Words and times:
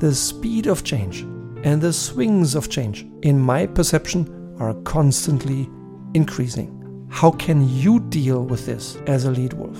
the 0.00 0.14
speed 0.14 0.66
of 0.66 0.82
change 0.82 1.20
and 1.62 1.78
the 1.82 1.92
swings 1.92 2.54
of 2.54 2.70
change, 2.70 3.06
in 3.20 3.38
my 3.38 3.66
perception, 3.66 4.56
are 4.58 4.72
constantly 4.82 5.68
increasing. 6.14 7.06
How 7.10 7.32
can 7.32 7.68
you 7.68 8.00
deal 8.00 8.42
with 8.42 8.64
this 8.64 8.96
as 9.06 9.26
a 9.26 9.30
lead 9.30 9.52
wolf? 9.52 9.76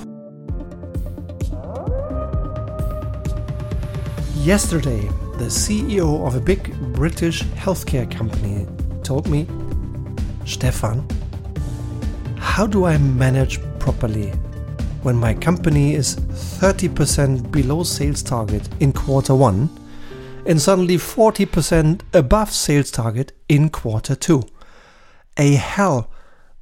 Yesterday, 4.37 5.01
the 5.39 5.47
CEO 5.47 6.27
of 6.27 6.35
a 6.35 6.41
big 6.41 6.75
British 6.93 7.43
healthcare 7.45 8.11
company 8.11 8.67
told 9.03 9.27
me, 9.27 9.47
Stefan, 10.45 11.07
how 12.37 12.67
do 12.67 12.85
I 12.85 12.99
manage 12.99 13.59
properly 13.79 14.33
when 15.03 15.17
my 15.17 15.33
company 15.33 15.95
is 15.95 16.17
30% 16.17 17.51
below 17.51 17.85
sales 17.85 18.23
target 18.23 18.69
in 18.81 18.93
quarter 18.93 19.35
one 19.35 19.71
and 20.47 20.61
suddenly 20.61 20.97
40% 20.97 22.03
above 22.13 22.51
sales 22.51 22.91
target 22.91 23.33
in 23.49 23.71
quarter 23.71 24.15
two? 24.15 24.43
A 25.37 25.55
hell 25.55 26.11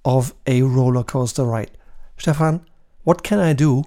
of 0.04 0.34
a 0.46 0.62
roller 0.62 1.04
coaster 1.04 1.44
ride. 1.44 1.70
Stefan, 2.16 2.64
what 3.04 3.22
can 3.22 3.38
I 3.38 3.52
do 3.52 3.84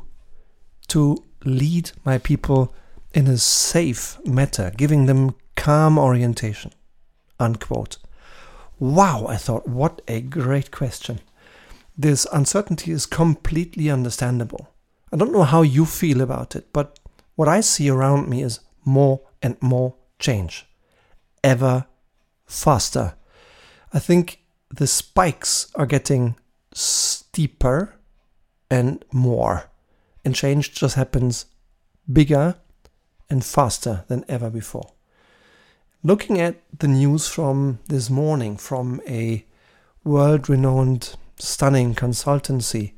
to 0.87 1.23
lead 1.45 1.91
my 2.05 2.17
people 2.17 2.73
in 3.13 3.27
a 3.27 3.37
safe 3.37 4.17
manner, 4.25 4.71
giving 4.75 5.05
them 5.05 5.35
calm 5.55 5.97
orientation? 5.97 6.71
Unquote. 7.39 7.97
Wow, 8.79 9.25
I 9.27 9.37
thought, 9.37 9.67
what 9.67 10.01
a 10.07 10.21
great 10.21 10.71
question. 10.71 11.19
This 11.97 12.25
uncertainty 12.31 12.91
is 12.91 13.05
completely 13.05 13.89
understandable. 13.89 14.69
I 15.13 15.17
don't 15.17 15.33
know 15.33 15.43
how 15.43 15.61
you 15.61 15.85
feel 15.85 16.21
about 16.21 16.55
it, 16.55 16.71
but 16.73 16.97
what 17.35 17.47
I 17.47 17.61
see 17.61 17.89
around 17.89 18.27
me 18.29 18.41
is 18.41 18.59
more 18.85 19.21
and 19.41 19.57
more 19.61 19.95
change. 20.19 20.67
Ever 21.43 21.85
faster. 22.45 23.15
I 23.93 23.99
think 23.99 24.39
the 24.73 24.87
spikes 24.87 25.71
are 25.75 25.85
getting 25.85 26.35
steeper 26.73 27.95
and 28.69 29.03
more, 29.11 29.69
and 30.23 30.33
change 30.33 30.73
just 30.73 30.95
happens 30.95 31.45
bigger 32.11 32.55
and 33.29 33.43
faster 33.43 34.05
than 34.07 34.23
ever 34.27 34.49
before. 34.49 34.93
Looking 36.03 36.39
at 36.39 36.61
the 36.79 36.87
news 36.87 37.27
from 37.27 37.79
this 37.87 38.09
morning 38.09 38.57
from 38.57 39.01
a 39.07 39.45
world 40.03 40.49
renowned, 40.49 41.15
stunning 41.37 41.93
consultancy, 41.93 42.93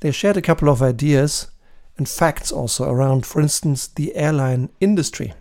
they 0.00 0.10
shared 0.10 0.36
a 0.36 0.42
couple 0.42 0.68
of 0.68 0.82
ideas 0.82 1.48
and 1.98 2.08
facts 2.08 2.52
also 2.52 2.88
around, 2.88 3.26
for 3.26 3.40
instance, 3.40 3.86
the 3.86 4.14
airline 4.14 4.70
industry 4.80 5.34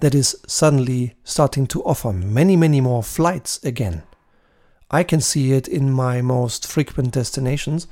that 0.00 0.14
is 0.14 0.36
suddenly 0.46 1.14
starting 1.24 1.66
to 1.66 1.82
offer 1.82 2.12
many, 2.12 2.56
many 2.56 2.80
more 2.80 3.02
flights 3.02 3.62
again. 3.64 4.02
I 4.90 5.02
can 5.02 5.20
see 5.20 5.52
it 5.52 5.68
in 5.68 5.92
my 5.92 6.22
most 6.22 6.66
frequent 6.66 7.12
destinations 7.12 7.86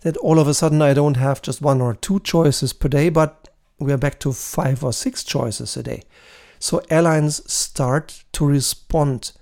that 0.00 0.16
all 0.18 0.38
of 0.38 0.48
a 0.48 0.54
sudden 0.54 0.80
I 0.80 0.94
don't 0.94 1.16
have 1.16 1.42
just 1.42 1.60
one 1.60 1.80
or 1.80 1.94
two 1.94 2.20
choices 2.20 2.72
per 2.72 2.88
day, 2.88 3.08
but 3.08 3.48
we 3.78 3.92
are 3.92 3.98
back 3.98 4.18
to 4.20 4.32
five 4.32 4.82
or 4.82 4.92
six 4.92 5.24
choices 5.24 5.76
a 5.76 5.82
day. 5.82 6.04
So 6.58 6.82
airlines 6.90 7.50
start 7.50 8.24
to 8.32 8.46
respond 8.46 9.32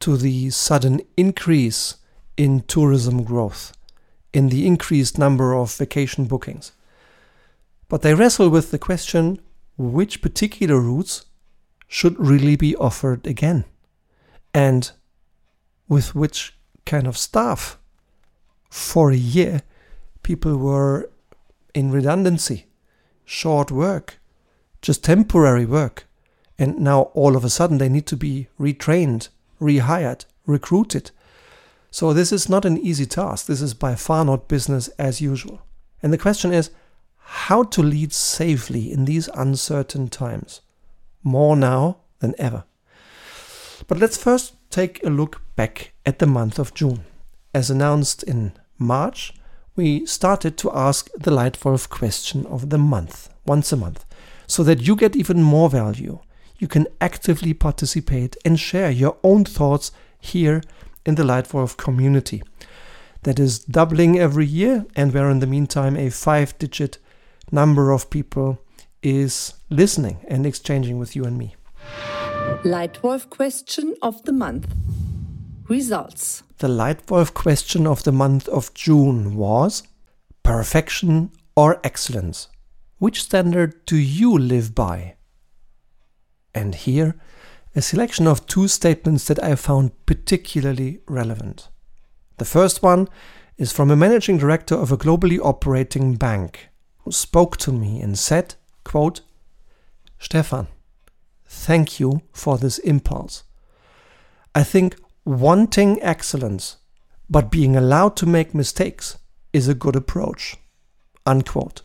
to 0.00 0.16
the 0.16 0.50
sudden 0.50 1.00
increase 1.16 1.96
in 2.36 2.60
tourism 2.62 3.22
growth, 3.22 3.72
in 4.32 4.48
the 4.48 4.66
increased 4.66 5.18
number 5.18 5.54
of 5.54 5.74
vacation 5.74 6.24
bookings. 6.26 6.72
But 7.88 8.02
they 8.02 8.14
wrestle 8.14 8.48
with 8.48 8.70
the 8.70 8.78
question 8.78 9.40
which 9.76 10.22
particular 10.22 10.78
routes 10.78 11.24
should 11.92 12.18
really 12.20 12.54
be 12.54 12.76
offered 12.76 13.26
again 13.26 13.64
and 14.54 14.92
with 15.88 16.14
which 16.14 16.56
kind 16.86 17.08
of 17.08 17.18
staff. 17.18 17.76
For 18.70 19.10
a 19.10 19.16
year, 19.16 19.62
people 20.22 20.56
were 20.56 21.10
in 21.74 21.90
redundancy 21.90 22.66
short 23.24 23.72
work, 23.72 24.20
just 24.80 25.02
temporary 25.02 25.66
work. 25.66 26.06
And 26.56 26.78
now 26.78 27.02
all 27.14 27.34
of 27.34 27.44
a 27.44 27.50
sudden 27.50 27.78
they 27.78 27.88
need 27.88 28.06
to 28.06 28.16
be 28.16 28.46
retrained, 28.58 29.28
rehired, 29.60 30.26
recruited. 30.46 31.10
So 31.90 32.12
this 32.12 32.30
is 32.30 32.48
not 32.48 32.64
an 32.64 32.78
easy 32.78 33.06
task. 33.06 33.46
This 33.46 33.60
is 33.60 33.74
by 33.74 33.96
far 33.96 34.24
not 34.24 34.46
business 34.46 34.86
as 34.90 35.20
usual. 35.20 35.60
And 36.04 36.12
the 36.12 36.18
question 36.18 36.52
is 36.52 36.70
how 37.18 37.64
to 37.64 37.82
lead 37.82 38.12
safely 38.12 38.92
in 38.92 39.06
these 39.06 39.28
uncertain 39.34 40.08
times, 40.08 40.60
more 41.22 41.56
now 41.56 41.98
than 42.20 42.34
ever. 42.38 42.64
But 43.86 43.98
let's 43.98 44.16
first 44.16 44.54
take 44.70 45.04
a 45.04 45.10
look 45.10 45.42
back 45.56 45.92
at 46.06 46.18
the 46.18 46.26
month 46.26 46.58
of 46.58 46.74
June. 46.74 47.04
As 47.54 47.70
announced 47.70 48.22
in 48.22 48.52
March, 48.78 49.34
we 49.76 50.06
started 50.06 50.56
to 50.58 50.70
ask 50.72 51.10
the 51.18 51.30
Leitwolf 51.30 51.88
question 51.88 52.46
of 52.46 52.70
the 52.70 52.78
month, 52.78 53.28
once 53.46 53.72
a 53.72 53.76
month, 53.76 54.04
so 54.46 54.62
that 54.62 54.86
you 54.86 54.96
get 54.96 55.16
even 55.16 55.42
more 55.42 55.70
value. 55.70 56.20
You 56.58 56.68
can 56.68 56.86
actively 57.00 57.54
participate 57.54 58.36
and 58.44 58.60
share 58.60 58.90
your 58.90 59.16
own 59.22 59.44
thoughts 59.44 59.92
here 60.20 60.62
in 61.06 61.14
the 61.14 61.22
Leitwolf 61.22 61.76
community. 61.76 62.42
That 63.22 63.38
is 63.38 63.58
doubling 63.58 64.18
every 64.18 64.46
year, 64.46 64.86
and 64.94 65.12
where 65.12 65.30
in 65.30 65.40
the 65.40 65.46
meantime 65.46 65.96
a 65.96 66.10
five 66.10 66.56
digit 66.58 66.98
number 67.50 67.90
of 67.90 68.10
people 68.10 68.60
is 69.02 69.54
listening 69.68 70.24
and 70.28 70.46
exchanging 70.46 70.98
with 70.98 71.16
you 71.16 71.24
and 71.24 71.38
me. 71.38 71.54
Leitwolf 72.64 73.30
question 73.30 73.94
of 74.02 74.22
the 74.24 74.32
month. 74.32 74.74
Results. 75.68 76.42
The 76.58 76.68
Leitwolf 76.68 77.32
question 77.32 77.86
of 77.86 78.02
the 78.02 78.12
month 78.12 78.48
of 78.48 78.74
June 78.74 79.36
was 79.36 79.82
Perfection 80.42 81.30
or 81.54 81.80
excellence? 81.84 82.48
Which 82.98 83.22
standard 83.22 83.84
do 83.86 83.96
you 83.96 84.36
live 84.36 84.74
by? 84.74 85.14
And 86.54 86.74
here, 86.74 87.16
a 87.74 87.80
selection 87.80 88.26
of 88.26 88.46
two 88.46 88.66
statements 88.66 89.24
that 89.26 89.42
I 89.42 89.54
found 89.54 89.92
particularly 90.06 91.00
relevant. 91.06 91.68
The 92.38 92.44
first 92.44 92.82
one 92.82 93.08
is 93.56 93.72
from 93.72 93.90
a 93.90 93.96
managing 93.96 94.38
director 94.38 94.74
of 94.74 94.90
a 94.90 94.96
globally 94.96 95.38
operating 95.38 96.16
bank 96.16 96.68
who 96.98 97.12
spoke 97.12 97.56
to 97.58 97.72
me 97.72 98.00
and 98.00 98.18
said, 98.18 98.54
quote, 98.90 99.20
Stefan, 100.18 100.66
thank 101.46 102.00
you 102.00 102.22
for 102.32 102.58
this 102.58 102.78
impulse. 102.78 103.44
I 104.52 104.64
think 104.64 104.96
wanting 105.24 106.02
excellence, 106.02 106.78
but 107.28 107.52
being 107.52 107.76
allowed 107.76 108.16
to 108.16 108.26
make 108.26 108.52
mistakes 108.52 109.16
is 109.52 109.68
a 109.68 109.74
good 109.74 109.94
approach. 109.94 110.56
Unquote. 111.24 111.82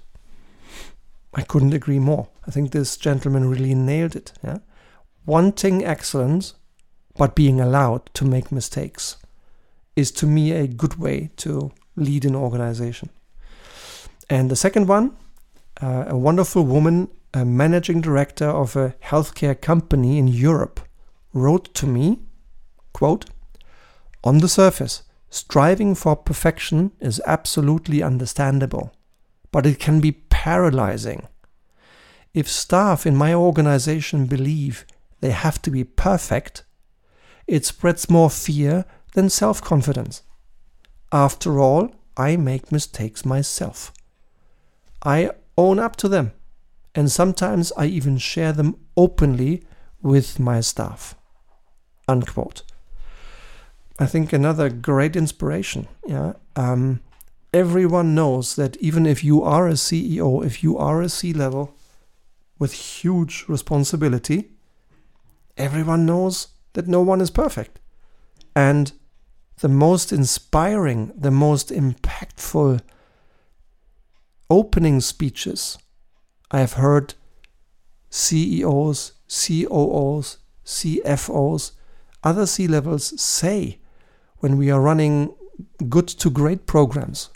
I 1.35 1.43
couldn't 1.43 1.75
agree 1.75 1.99
more. 1.99 2.27
I 2.47 2.49
think 2.49 2.71
this 2.71 2.97
gentleman 2.97 3.51
really 3.51 3.75
nailed 3.75 4.15
it. 4.15 4.33
Yeah? 4.43 4.57
Wanting 5.27 5.85
excellence, 5.85 6.55
but 7.17 7.35
being 7.35 7.61
allowed 7.61 8.09
to 8.15 8.25
make 8.25 8.51
mistakes 8.51 9.17
is 9.95 10.09
to 10.13 10.25
me 10.25 10.53
a 10.53 10.65
good 10.65 10.95
way 10.97 11.29
to 11.37 11.71
lead 11.95 12.25
an 12.25 12.35
organization. 12.35 13.09
And 14.27 14.49
the 14.49 14.55
second 14.55 14.87
one, 14.87 15.15
uh, 15.81 16.05
a 16.07 16.17
wonderful 16.17 16.63
woman, 16.63 17.09
a 17.33 17.45
managing 17.45 18.01
director 18.01 18.47
of 18.47 18.75
a 18.75 18.95
healthcare 19.03 19.59
company 19.59 20.17
in 20.17 20.27
Europe, 20.27 20.79
wrote 21.33 21.73
to 21.75 21.85
me 21.87 22.19
Quote, 22.93 23.25
On 24.23 24.37
the 24.37 24.47
surface, 24.47 25.03
striving 25.29 25.95
for 25.95 26.15
perfection 26.15 26.91
is 27.01 27.21
absolutely 27.25 28.01
understandable, 28.01 28.93
but 29.51 29.65
it 29.65 29.79
can 29.79 29.99
be 29.99 30.13
paralyzing. 30.13 31.27
If 32.33 32.47
staff 32.47 33.05
in 33.05 33.15
my 33.15 33.33
organization 33.33 34.27
believe 34.27 34.85
they 35.19 35.31
have 35.31 35.61
to 35.63 35.71
be 35.71 35.83
perfect, 35.83 36.63
it 37.47 37.65
spreads 37.65 38.09
more 38.09 38.29
fear 38.29 38.85
than 39.13 39.29
self 39.29 39.61
confidence. 39.61 40.21
After 41.11 41.59
all, 41.59 41.95
I 42.17 42.37
make 42.37 42.71
mistakes 42.71 43.25
myself. 43.25 43.91
I 45.03 45.31
own 45.57 45.79
up 45.79 45.95
to 45.97 46.07
them, 46.07 46.31
and 46.93 47.11
sometimes 47.11 47.71
I 47.77 47.85
even 47.85 48.17
share 48.17 48.53
them 48.53 48.77
openly 48.95 49.63
with 50.01 50.39
my 50.39 50.61
staff. 50.61 51.15
Unquote. 52.07 52.63
I 53.97 54.05
think 54.05 54.33
another 54.33 54.69
great 54.69 55.15
inspiration. 55.15 55.87
Yeah. 56.05 56.33
Um, 56.55 57.01
everyone 57.53 58.13
knows 58.13 58.55
that 58.57 58.75
even 58.77 59.05
if 59.05 59.23
you 59.23 59.41
are 59.41 59.67
a 59.67 59.73
CEO, 59.73 60.45
if 60.45 60.61
you 60.63 60.77
are 60.77 61.01
a 61.01 61.09
C 61.09 61.33
level 61.33 61.73
with 62.59 62.73
huge 62.73 63.45
responsibility, 63.47 64.51
everyone 65.57 66.05
knows 66.05 66.49
that 66.73 66.87
no 66.87 67.01
one 67.01 67.21
is 67.21 67.31
perfect. 67.31 67.79
And 68.55 68.91
the 69.59 69.69
most 69.69 70.11
inspiring, 70.11 71.13
the 71.15 71.31
most 71.31 71.69
impactful 71.69 72.81
opening 74.49 75.01
speeches 75.01 75.77
I 76.51 76.59
have 76.59 76.73
heard 76.73 77.15
CEOs, 78.09 79.13
COOs, 79.27 80.37
CFOs, 80.65 81.71
other 82.23 82.45
C 82.45 82.67
levels 82.67 83.19
say 83.21 83.79
when 84.37 84.57
we 84.57 84.71
are 84.71 84.81
running 84.81 85.33
good 85.89 86.07
to 86.07 86.29
great 86.29 86.65
programs, 86.65 87.29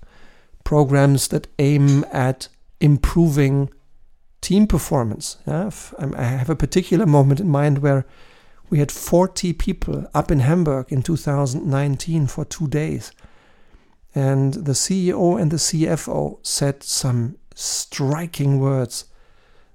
programs 0.64 1.28
that 1.30 1.48
aim 1.58 2.06
at 2.12 2.48
improving 2.80 3.70
team 4.42 4.68
performance. 4.68 5.38
Yeah? 5.46 5.70
I 6.00 6.24
have 6.24 6.50
a 6.50 6.56
particular 6.56 7.06
moment 7.06 7.40
in 7.40 7.50
mind 7.50 7.80
where 7.80 8.06
we 8.70 8.80
had 8.80 8.92
40 8.92 9.54
people 9.54 10.08
up 10.14 10.32
in 10.32 10.40
Hamburg 10.40 10.92
in 10.92 11.02
2019 11.02 12.28
for 12.28 12.46
two 12.46 12.68
days. 12.68 13.12
And 14.16 14.54
the 14.54 14.74
CEO 14.74 15.40
and 15.40 15.52
the 15.52 15.58
CFO 15.58 16.40
said 16.46 16.84
some 16.84 17.38
striking 17.56 18.60
words. 18.60 19.06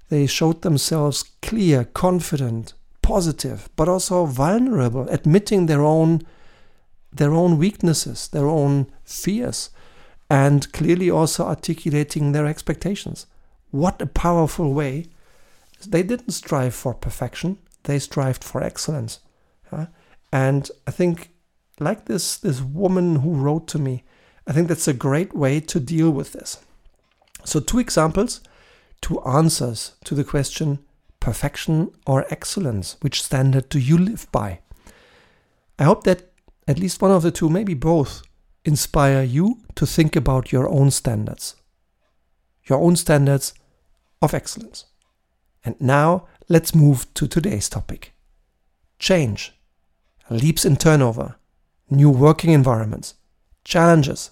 They 0.09 0.27
showed 0.27 0.61
themselves 0.61 1.23
clear, 1.41 1.85
confident, 1.85 2.73
positive, 3.01 3.69
but 3.75 3.87
also 3.87 4.25
vulnerable, 4.25 5.07
admitting 5.09 5.65
their 5.65 5.81
own 5.81 6.21
their 7.13 7.33
own 7.33 7.57
weaknesses, 7.57 8.27
their 8.27 8.47
own 8.47 8.87
fears, 9.05 9.69
and 10.29 10.71
clearly 10.73 11.09
also 11.09 11.45
articulating 11.45 12.33
their 12.33 12.45
expectations. 12.45 13.25
What 13.71 14.01
a 14.01 14.05
powerful 14.05 14.73
way. 14.73 15.05
They 15.87 16.03
didn't 16.03 16.31
strive 16.31 16.75
for 16.75 16.93
perfection, 16.93 17.57
they 17.83 17.99
strived 17.99 18.43
for 18.43 18.61
excellence. 18.61 19.19
And 20.31 20.69
I 20.85 20.91
think, 20.91 21.29
like 21.79 22.05
this, 22.05 22.37
this 22.37 22.61
woman 22.61 23.17
who 23.17 23.33
wrote 23.33 23.67
to 23.69 23.79
me, 23.79 24.03
I 24.47 24.53
think 24.53 24.67
that's 24.67 24.87
a 24.87 24.93
great 24.93 25.33
way 25.33 25.59
to 25.59 25.79
deal 25.79 26.11
with 26.11 26.33
this. 26.33 26.63
So, 27.43 27.59
two 27.59 27.79
examples, 27.79 28.41
two 29.01 29.21
answers 29.21 29.95
to 30.05 30.15
the 30.15 30.23
question 30.23 30.79
perfection 31.19 31.91
or 32.05 32.23
excellence? 32.29 32.97
Which 33.01 33.23
standard 33.23 33.67
do 33.69 33.79
you 33.79 33.97
live 33.97 34.27
by? 34.31 34.59
I 35.79 35.83
hope 35.83 36.03
that 36.03 36.31
at 36.67 36.77
least 36.77 37.01
one 37.01 37.11
of 37.11 37.23
the 37.23 37.31
two, 37.31 37.49
maybe 37.49 37.73
both, 37.73 38.21
inspire 38.63 39.23
you 39.23 39.61
to 39.73 39.87
think 39.87 40.15
about 40.15 40.51
your 40.51 40.69
own 40.69 40.91
standards. 40.91 41.55
Your 42.69 42.79
own 42.79 42.95
standards 42.95 43.55
of 44.21 44.35
excellence. 44.35 44.85
And 45.63 45.75
now 45.81 46.27
let's 46.47 46.75
move 46.75 47.11
to 47.15 47.27
today's 47.27 47.69
topic 47.69 48.11
change, 48.97 49.51
leaps 50.29 50.63
in 50.63 50.77
turnover, 50.77 51.35
new 51.89 52.09
working 52.09 52.51
environments, 52.51 53.15
challenges, 53.63 54.31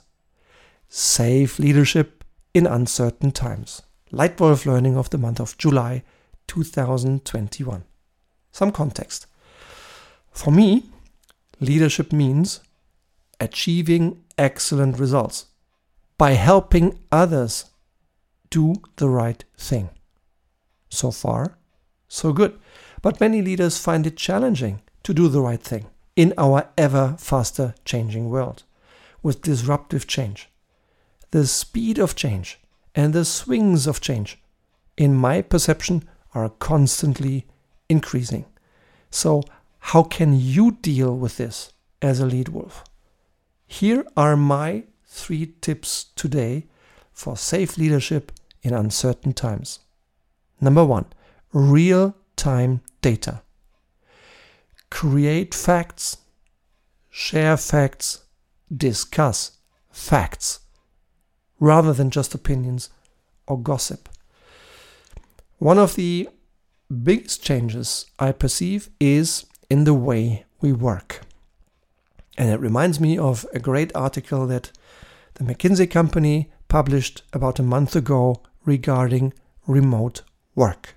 safe 0.96 1.58
leadership 1.58 2.24
in 2.54 2.68
uncertain 2.68 3.32
times. 3.32 3.82
Leitwolf 4.12 4.68
Learning 4.68 4.96
of 4.96 5.10
the 5.10 5.18
month 5.18 5.40
of 5.40 5.58
July 5.58 6.04
2021. 6.46 7.84
Some 8.52 8.72
context. 8.72 9.26
For 10.30 10.52
me, 10.52 10.84
leadership 11.60 12.14
means 12.14 12.60
achieving 13.40 14.24
excellent 14.38 15.00
results 15.00 15.48
by 16.20 16.34
helping 16.34 17.00
others 17.12 17.72
do 18.52 18.76
the 18.98 19.10
right 19.10 19.44
thing. 19.58 19.90
So 20.90 21.10
far, 21.10 21.58
so 22.08 22.32
good. 22.34 22.60
But 23.02 23.20
many 23.20 23.42
leaders 23.42 23.80
find 23.80 24.06
it 24.06 24.16
challenging 24.16 24.84
to 25.02 25.12
do 25.16 25.28
the 25.28 25.42
right 25.42 25.62
thing 25.62 25.88
in 26.16 26.36
our 26.38 26.70
ever 26.78 27.16
faster 27.18 27.74
changing 27.84 28.30
world 28.30 28.62
with 29.24 29.42
disruptive 29.42 30.06
change. 30.06 30.50
The 31.34 31.48
speed 31.48 31.98
of 31.98 32.16
change 32.16 32.60
and 32.94 33.12
the 33.12 33.26
swings 33.26 33.88
of 33.88 34.00
change, 34.00 34.40
in 34.96 35.16
my 35.16 35.42
perception, 35.42 36.08
are 36.36 36.48
constantly 36.48 37.48
increasing. 37.90 38.46
So, 39.10 39.42
how 39.80 40.04
can 40.04 40.40
you 40.40 40.74
deal 40.74 41.18
with 41.18 41.38
this 41.38 41.74
as 42.04 42.20
a 42.20 42.28
lead 42.28 42.50
wolf? 42.50 42.84
Here 43.66 44.06
are 44.16 44.38
my 44.38 44.84
three 45.08 45.56
tips 45.60 46.04
today 46.16 46.68
for 47.12 47.36
safe 47.36 47.80
leadership 47.80 48.32
in 48.62 48.76
uncertain 48.76 49.34
times. 49.34 49.80
Number 50.62 50.86
one, 50.86 51.06
real 51.52 52.16
time 52.36 52.82
data. 53.02 53.42
Create 54.92 55.56
facts, 55.56 56.18
share 57.10 57.58
facts, 57.58 58.26
discuss 58.72 59.58
facts, 59.90 60.60
rather 61.64 61.94
than 61.94 62.10
just 62.10 62.36
opinions 62.36 62.90
or 63.48 63.58
gossip. 63.58 64.10
One 65.60 65.80
of 65.80 65.96
the 65.96 66.28
biggest 67.04 67.42
changes 67.42 68.06
I 68.20 68.34
perceive 68.34 68.90
is 69.00 69.46
in 69.70 69.86
the 69.86 69.94
way 69.94 70.44
we 70.60 70.74
work. 70.74 71.22
And 72.38 72.50
it 72.50 72.60
reminds 72.60 73.00
me 73.00 73.18
of 73.18 73.46
a 73.54 73.60
great 73.60 73.96
article 73.96 74.46
that 74.48 74.72
the 75.36 75.46
McKinsey 75.46 75.90
company 75.90 76.52
published 76.68 77.24
about 77.32 77.60
a 77.60 77.64
month 77.64 77.96
ago 77.96 78.42
regarding 78.66 79.34
remote 79.66 80.22
work. 80.56 80.96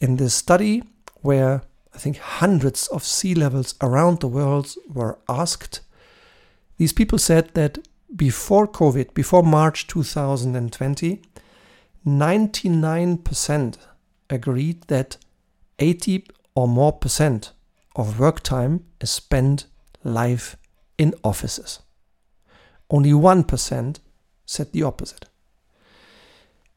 In 0.00 0.16
this 0.16 0.32
study, 0.32 0.82
where 1.20 1.60
I 1.94 1.98
think 1.98 2.16
hundreds 2.16 2.86
of 2.86 3.04
C 3.04 3.34
levels 3.34 3.74
around 3.82 4.20
the 4.20 4.28
world 4.28 4.74
were 4.88 5.18
asked, 5.28 5.80
these 6.78 6.94
people 6.94 7.18
said 7.18 7.52
that 7.52 7.76
before 8.14 8.66
COVID, 8.66 9.14
before 9.14 9.42
March 9.42 9.86
2020, 9.86 11.22
99% 12.06 13.78
agreed 14.30 14.82
that 14.82 15.16
80 15.78 16.26
or 16.54 16.68
more 16.68 16.92
percent 16.92 17.52
of 17.96 18.18
work 18.18 18.42
time 18.42 18.84
is 19.00 19.10
spent 19.10 19.66
live 20.04 20.56
in 20.96 21.14
offices. 21.22 21.80
Only 22.90 23.10
1% 23.12 23.98
said 24.46 24.72
the 24.72 24.82
opposite. 24.82 25.26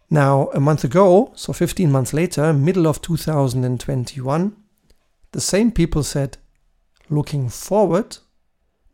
Now, 0.09 0.49
a 0.53 0.59
month 0.59 0.83
ago, 0.83 1.31
so 1.35 1.53
15 1.53 1.89
months 1.89 2.13
later, 2.13 2.51
middle 2.51 2.85
of 2.85 3.01
2021, 3.01 4.57
the 5.31 5.41
same 5.41 5.71
people 5.71 6.03
said, 6.03 6.37
looking 7.09 7.47
forward, 7.47 8.17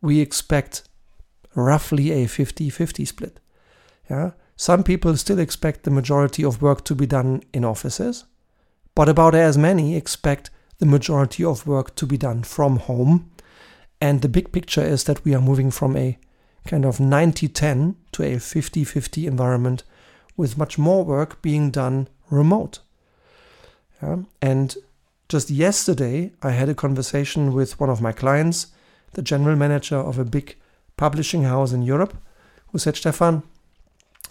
we 0.00 0.20
expect 0.20 0.88
roughly 1.58 2.10
a 2.12 2.26
50 2.26 2.70
50 2.70 3.04
split. 3.04 3.40
Yeah? 4.08 4.32
Some 4.56 4.82
people 4.82 5.16
still 5.16 5.38
expect 5.38 5.84
the 5.84 5.90
majority 5.90 6.44
of 6.44 6.60
work 6.60 6.84
to 6.84 6.94
be 6.94 7.06
done 7.06 7.42
in 7.52 7.64
offices, 7.64 8.24
but 8.94 9.08
about 9.08 9.34
as 9.34 9.56
many 9.56 9.94
expect 9.94 10.50
the 10.78 10.86
majority 10.86 11.44
of 11.44 11.66
work 11.66 11.94
to 11.96 12.06
be 12.06 12.16
done 12.16 12.42
from 12.42 12.78
home. 12.78 13.30
And 14.00 14.20
the 14.20 14.28
big 14.28 14.52
picture 14.52 14.82
is 14.82 15.04
that 15.04 15.24
we 15.24 15.34
are 15.34 15.40
moving 15.40 15.70
from 15.70 15.96
a 15.96 16.18
kind 16.66 16.84
of 16.84 17.00
90 17.00 17.48
10 17.48 17.96
to 18.12 18.22
a 18.22 18.38
50 18.38 18.84
50 18.84 19.26
environment 19.26 19.84
with 20.36 20.58
much 20.58 20.78
more 20.78 21.04
work 21.04 21.40
being 21.42 21.70
done 21.70 22.08
remote. 22.30 22.80
Yeah? 24.02 24.18
And 24.40 24.76
just 25.28 25.50
yesterday, 25.50 26.32
I 26.42 26.50
had 26.52 26.68
a 26.68 26.74
conversation 26.74 27.52
with 27.52 27.78
one 27.78 27.90
of 27.90 28.00
my 28.00 28.12
clients, 28.12 28.68
the 29.12 29.22
general 29.22 29.56
manager 29.56 29.96
of 29.96 30.18
a 30.18 30.24
big 30.24 30.56
publishing 30.98 31.44
house 31.44 31.72
in 31.72 31.80
Europe, 31.80 32.14
who 32.70 32.78
said, 32.78 32.96
Stefan, 32.96 33.42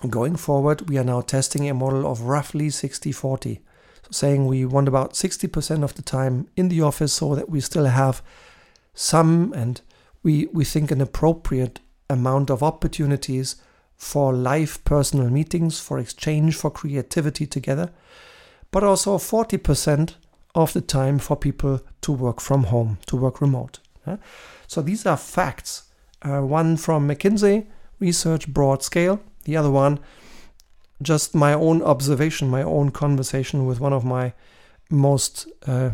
going 0.07 0.35
forward, 0.35 0.87
we 0.89 0.99
are 0.99 1.03
now 1.03 1.21
testing 1.21 1.67
a 1.67 1.73
model 1.73 2.05
of 2.05 2.21
roughly 2.21 2.69
60 2.69 3.11
40. 3.11 3.61
So, 4.03 4.09
saying 4.11 4.45
we 4.45 4.65
want 4.65 4.87
about 4.87 5.13
60% 5.13 5.83
of 5.83 5.95
the 5.95 6.03
time 6.03 6.47
in 6.55 6.69
the 6.69 6.81
office 6.81 7.13
so 7.13 7.33
that 7.33 7.49
we 7.49 7.59
still 7.61 7.85
have 7.85 8.21
some 8.93 9.53
and 9.53 9.81
we, 10.21 10.47
we 10.53 10.63
think 10.63 10.91
an 10.91 11.01
appropriate 11.01 11.79
amount 12.09 12.49
of 12.49 12.61
opportunities 12.61 13.55
for 13.95 14.31
live 14.31 14.83
personal 14.85 15.29
meetings, 15.29 15.79
for 15.79 15.97
exchange, 15.97 16.55
for 16.55 16.69
creativity 16.69 17.47
together, 17.47 17.91
but 18.71 18.83
also 18.83 19.17
40% 19.17 20.15
of 20.53 20.73
the 20.73 20.81
time 20.81 21.19
for 21.19 21.35
people 21.35 21.81
to 22.01 22.11
work 22.11 22.39
from 22.39 22.65
home, 22.65 22.99
to 23.07 23.15
work 23.15 23.41
remote. 23.41 23.79
So 24.67 24.81
these 24.81 25.05
are 25.05 25.17
facts. 25.17 25.86
Uh, 26.21 26.41
one 26.41 26.77
from 26.77 27.07
McKinsey, 27.07 27.67
research 27.99 28.47
broad 28.47 28.83
scale, 28.83 29.19
the 29.43 29.55
other 29.55 29.71
one, 29.71 29.99
just 31.01 31.35
my 31.35 31.53
own 31.53 31.81
observation, 31.83 32.49
my 32.49 32.63
own 32.63 32.89
conversation 32.91 33.65
with 33.65 33.79
one 33.79 33.93
of 33.93 34.03
my 34.03 34.33
most, 34.89 35.47
uh, 35.67 35.91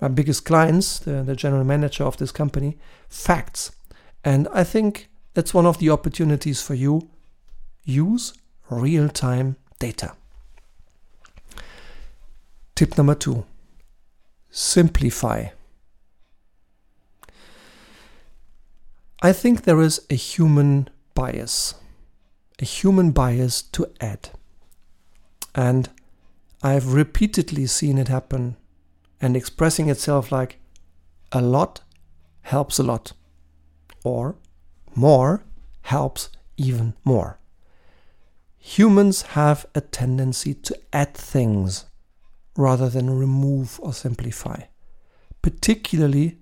my 0.00 0.08
biggest 0.08 0.44
clients, 0.44 0.98
the, 0.98 1.22
the 1.22 1.34
general 1.34 1.64
manager 1.64 2.04
of 2.04 2.16
this 2.18 2.30
company, 2.30 2.76
facts. 3.08 3.72
And 4.22 4.48
I 4.52 4.64
think 4.64 5.08
that's 5.34 5.54
one 5.54 5.66
of 5.66 5.78
the 5.78 5.90
opportunities 5.90 6.60
for 6.62 6.74
you 6.74 7.08
use 7.84 8.34
real 8.70 9.08
time 9.08 9.56
data. 9.78 10.12
Tip 12.74 12.96
number 12.96 13.14
two 13.14 13.44
simplify. 14.50 15.46
I 19.22 19.32
think 19.32 19.62
there 19.62 19.80
is 19.80 20.04
a 20.10 20.14
human 20.14 20.88
bias, 21.14 21.74
a 22.60 22.64
human 22.64 23.10
bias 23.12 23.62
to 23.62 23.86
add. 24.00 24.30
And 25.54 25.88
I've 26.62 26.92
repeatedly 26.92 27.66
seen 27.66 27.98
it 27.98 28.08
happen 28.08 28.56
and 29.20 29.36
expressing 29.36 29.88
itself 29.88 30.30
like 30.32 30.58
a 31.32 31.40
lot 31.40 31.80
helps 32.42 32.78
a 32.78 32.82
lot, 32.82 33.12
or 34.04 34.36
more 34.94 35.44
helps 35.82 36.28
even 36.56 36.94
more. 37.04 37.38
Humans 38.58 39.22
have 39.22 39.66
a 39.74 39.80
tendency 39.80 40.54
to 40.54 40.78
add 40.92 41.14
things 41.14 41.86
rather 42.56 42.88
than 42.88 43.18
remove 43.18 43.80
or 43.82 43.92
simplify, 43.92 44.62
particularly 45.42 46.38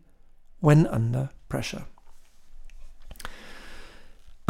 when 0.61 0.87
under 0.87 1.31
pressure. 1.49 1.85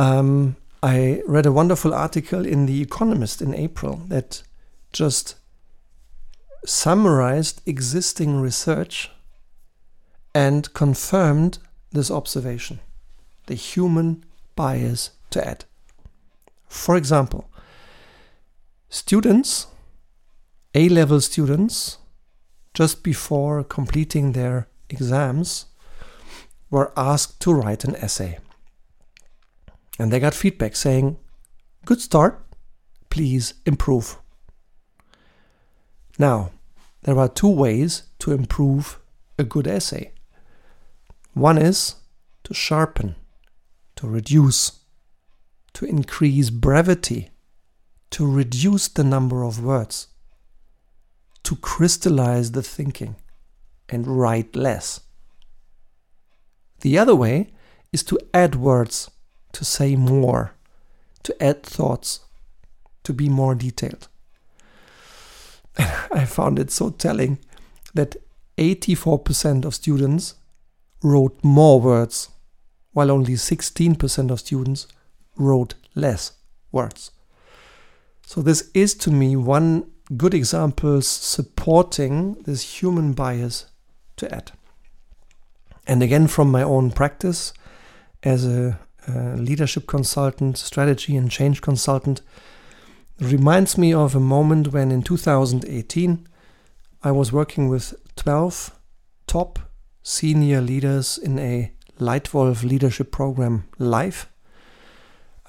Um, 0.03 0.57
I 0.83 1.23
read 1.29 1.47
a 1.47 1.53
wonderful 1.53 1.95
article 1.95 2.45
in 2.45 2.67
The 2.67 2.83
Economist 2.83 3.41
in 3.41 3.55
April 3.55 4.03
that 4.09 4.43
just 4.93 5.37
summarized 6.67 7.63
existing 7.67 8.41
research 8.41 9.13
and 10.35 10.75
confirmed 10.75 11.59
this 11.93 12.11
observation 12.11 12.81
the 13.47 13.55
human 13.55 14.25
bias 14.57 15.11
to 15.31 15.47
add. 15.47 15.67
For 16.67 16.97
example, 16.97 17.49
students, 18.89 19.69
A 20.75 20.89
level 20.89 21.21
students, 21.21 21.99
just 22.75 23.05
before 23.05 23.63
completing 23.63 24.33
their 24.33 24.67
exams, 24.91 25.67
were 26.71 26.93
asked 26.97 27.39
to 27.43 27.55
write 27.55 27.85
an 27.85 27.95
essay. 27.95 28.41
And 29.99 30.13
they 30.13 30.21
got 30.21 30.35
feedback 30.35 30.77
saying, 30.77 31.19
Good 31.85 32.01
start, 32.01 32.45
please 33.11 33.55
improve. 33.67 34.19
Now, 36.19 36.51
there 37.03 37.19
are 37.19 37.29
two 37.29 37.49
ways 37.49 38.05
to 38.21 38.33
improve 38.33 38.99
a 39.39 39.45
good 39.45 39.67
essay. 39.67 40.13
One 41.35 41.59
is 41.59 41.97
to 42.45 42.55
sharpen, 42.55 43.17
to 43.97 44.07
reduce, 44.07 44.81
to 45.75 45.85
increase 45.85 46.51
brevity, 46.51 47.31
to 48.11 48.31
reduce 48.31 48.89
the 48.89 49.05
number 49.05 49.43
of 49.43 49.65
words, 49.65 50.09
to 51.43 51.57
crystallize 51.57 52.53
the 52.53 52.63
thinking 52.63 53.17
and 53.89 54.07
write 54.07 54.55
less. 54.55 55.01
The 56.81 56.99
other 56.99 57.15
way 57.15 57.53
is 57.93 58.03
to 58.05 58.19
add 58.35 58.55
words, 58.55 59.11
to 59.53 59.65
say 59.65 59.97
more, 59.97 60.55
to 61.23 61.43
add 61.43 61.63
thoughts, 61.63 62.21
to 63.05 63.13
be 63.13 63.29
more 63.29 63.55
detailed. 63.55 64.09
I 65.79 66.25
found 66.25 66.59
it 66.59 66.71
so 66.71 66.91
telling 66.91 67.39
that 67.95 68.17
84% 68.59 69.65
of 69.65 69.75
students 69.75 70.35
wrote 71.03 71.39
more 71.43 71.81
words, 71.81 72.29
while 72.93 73.11
only 73.11 73.35
16% 73.35 74.31
of 74.31 74.41
students 74.41 74.87
wrote 75.37 75.75
less 75.95 76.33
words. 76.71 77.11
So, 78.27 78.41
this 78.41 78.71
is 78.73 78.95
to 78.95 79.11
me 79.11 79.37
one 79.37 79.91
good 80.17 80.35
example 80.35 81.03
supporting 81.03 82.35
this 82.45 82.81
human 82.81 83.13
bias 83.13 83.67
to 84.17 84.33
add. 84.35 84.53
And 85.87 86.03
again, 86.03 86.29
from 86.29 86.51
my 86.51 86.63
own 86.63 86.91
practice 86.91 87.53
as 88.23 88.47
a, 88.47 88.79
a 89.07 89.37
leadership 89.37 89.87
consultant, 89.87 90.59
strategy 90.59 91.17
and 91.17 91.31
change 91.31 91.61
consultant, 91.61 92.23
reminds 93.21 93.79
me 93.79 93.93
of 93.93 94.15
a 94.15 94.21
moment 94.21 94.73
when 94.73 94.91
in 94.91 95.03
2018 95.03 96.27
I 97.03 97.11
was 97.11 97.33
working 97.33 97.69
with 97.69 97.95
12 98.17 98.79
top 99.27 99.59
senior 100.03 100.61
leaders 100.61 101.19
in 101.19 101.39
a 101.39 101.73
Leitwolf 101.99 102.63
leadership 102.63 103.13
program 103.13 103.65
live. 103.79 104.29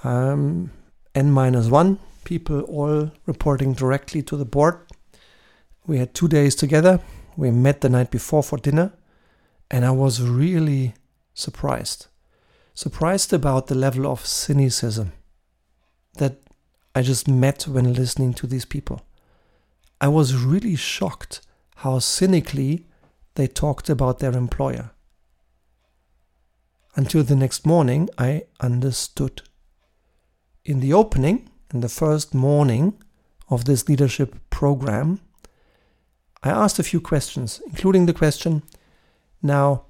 Um, 0.03 0.72
N 1.15 1.31
minus 1.31 1.67
one 1.67 2.00
people 2.24 2.62
all 2.62 3.12
reporting 3.25 3.74
directly 3.74 4.22
to 4.24 4.38
the 4.38 4.45
board. 4.45 4.79
We 5.86 5.98
had 5.98 6.13
two 6.13 6.27
days 6.27 6.55
together. 6.55 7.00
We 7.36 7.51
met 7.51 7.81
the 7.81 7.89
night 7.89 8.12
before 8.12 8.43
for 8.43 8.57
dinner, 8.57 8.93
and 9.69 9.86
I 9.86 9.91
was 9.91 10.22
really 10.22 10.93
surprised. 11.33 12.07
Surprised 12.73 13.31
about 13.31 13.67
the 13.67 13.75
level 13.75 14.07
of 14.07 14.25
cynicism 14.25 15.11
that 16.17 16.41
I 16.95 17.01
just 17.03 17.27
met 17.27 17.67
when 17.67 17.93
listening 17.93 18.33
to 18.35 18.47
these 18.47 18.65
people. 18.65 19.01
I 20.01 20.07
was 20.07 20.35
really 20.35 20.75
shocked 20.75 21.41
how 21.77 21.99
cynically 21.99 22.87
they 23.35 23.47
talked 23.47 23.89
about 23.89 24.19
their 24.19 24.33
employer. 24.33 24.91
Until 26.95 27.23
the 27.23 27.35
next 27.35 27.65
morning, 27.65 28.09
I 28.17 28.43
understood. 28.59 29.43
In 30.65 30.79
the 30.79 30.93
opening, 30.93 31.49
in 31.73 31.81
the 31.81 31.89
first 31.89 32.33
morning 32.33 33.01
of 33.49 33.65
this 33.65 33.87
leadership 33.87 34.35
program, 34.49 35.19
I 36.43 36.49
asked 36.49 36.79
a 36.79 36.83
few 36.83 37.01
questions, 37.01 37.61
including 37.67 38.05
the 38.05 38.13
question 38.13 38.63
Now, 39.41 39.85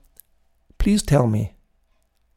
please 0.77 1.01
tell 1.01 1.27
me, 1.27 1.53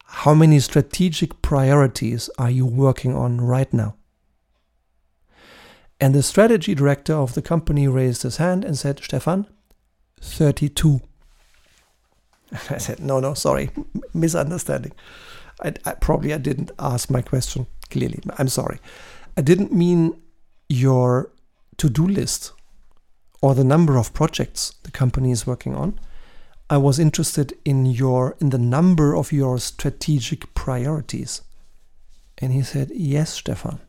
how 0.07 0.33
many 0.33 0.59
strategic 0.59 1.41
priorities 1.41 2.29
are 2.37 2.49
you 2.49 2.65
working 2.65 3.15
on 3.15 3.41
right 3.41 3.71
now? 3.73 3.95
And 5.99 6.15
the 6.15 6.23
strategy 6.23 6.75
director 6.75 7.13
of 7.13 7.33
the 7.33 7.41
company 7.41 7.87
raised 7.87 8.23
his 8.23 8.37
hand 8.37 8.63
and 8.63 8.77
said, 8.77 9.01
Stefan, 9.03 9.47
32. 10.21 11.01
I 12.69 12.77
said, 12.77 12.99
no, 12.99 13.19
no, 13.19 13.33
sorry, 13.33 13.69
misunderstanding. 14.13 14.93
I, 15.61 15.73
I, 15.85 15.93
probably 15.95 16.33
I 16.33 16.37
didn't 16.37 16.71
ask 16.79 17.09
my 17.09 17.21
question 17.21 17.67
clearly. 17.89 18.19
I'm 18.37 18.47
sorry. 18.47 18.79
I 19.35 19.41
didn't 19.41 19.73
mean 19.73 20.21
your 20.69 21.31
to-do 21.77 22.07
list 22.07 22.53
or 23.41 23.53
the 23.53 23.63
number 23.63 23.97
of 23.97 24.13
projects 24.13 24.73
the 24.83 24.91
company 24.91 25.31
is 25.31 25.45
working 25.45 25.75
on. 25.75 25.99
I 26.69 26.77
was 26.77 26.99
interested 26.99 27.57
in 27.63 27.85
your 27.85 28.35
in 28.41 28.49
the 28.49 28.57
number 28.57 29.15
of 29.15 29.31
your 29.31 29.57
strategic 29.57 30.53
priorities. 30.53 31.41
And 32.39 32.51
he 32.51 32.61
said, 32.61 32.91
"Yes, 32.93 33.33
Stefan. 33.33 33.79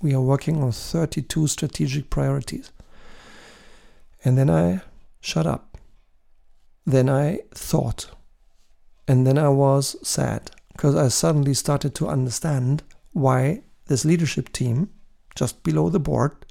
We 0.00 0.14
are 0.14 0.20
working 0.20 0.62
on 0.62 0.72
32 0.72 1.46
strategic 1.48 2.08
priorities." 2.08 2.72
And 4.24 4.38
then 4.38 4.48
I 4.48 4.80
shut 5.20 5.46
up. 5.46 5.76
Then 6.86 7.10
I 7.10 7.40
thought. 7.54 8.10
And 9.06 9.26
then 9.26 9.36
I 9.36 9.50
was 9.50 9.96
sad 10.02 10.50
because 10.72 10.94
I 10.94 11.08
suddenly 11.08 11.54
started 11.54 11.94
to 11.96 12.08
understand 12.08 12.82
why 13.12 13.62
this 13.86 14.04
leadership 14.06 14.52
team, 14.52 14.88
just 15.34 15.62
below 15.62 15.90
the 15.90 16.00
board, 16.00 16.46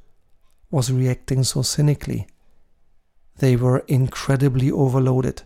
was 0.69 0.91
reacting 0.91 1.43
so 1.43 1.63
cynically. 1.63 2.27
They 3.39 3.55
were 3.55 3.85
incredibly 3.87 4.71
overloaded. 4.71 5.43